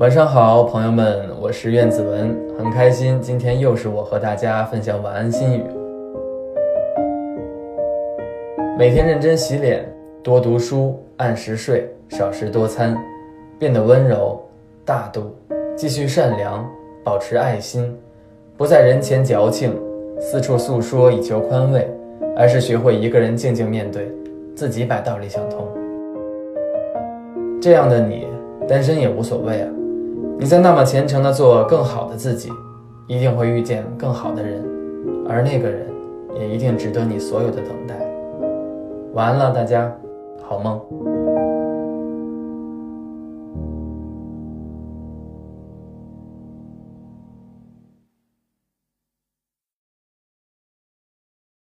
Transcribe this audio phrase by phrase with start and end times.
[0.00, 5.62] 晚上好，朋友们，我是苑子文，很开心今天又是我和大家分享晚安心语。
[8.78, 9.86] 每天认真洗脸，
[10.22, 12.96] 多读书，按时睡，少食多餐，
[13.58, 14.42] 变得温柔
[14.86, 15.36] 大度，
[15.76, 16.66] 继续善良，
[17.04, 17.94] 保持爱心，
[18.56, 19.78] 不在人前矫情，
[20.18, 21.86] 四处诉说以求宽慰，
[22.34, 24.10] 而是学会一个人静静面对，
[24.56, 25.68] 自己把道理想通。
[27.60, 28.26] 这样的你，
[28.66, 29.68] 单身也无所谓啊。
[30.40, 32.50] 你在那么虔诚的做更好的自己，
[33.06, 34.64] 一定会遇见更好的人，
[35.28, 35.86] 而那个人
[36.34, 37.94] 也一定值得你所有的等待。
[39.12, 39.94] 晚安了，大家，
[40.42, 40.80] 好梦。